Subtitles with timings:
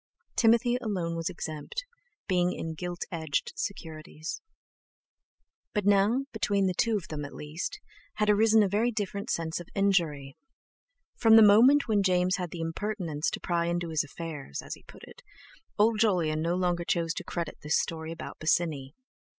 [0.35, 1.85] Timothy alone was exempt,
[2.27, 4.41] being in gilt edged securities.
[5.75, 7.79] But now, between two of them at least,
[8.15, 10.35] had arisen a very different sense of injury.
[11.17, 15.03] From the moment when James had the impertinence to pry into his affairs—as he put
[15.03, 18.95] it—old Jolyon no longer chose to credit this story about Bosinney.